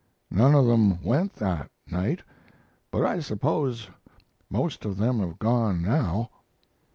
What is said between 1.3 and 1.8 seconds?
that